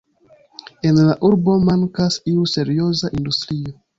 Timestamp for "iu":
2.33-2.47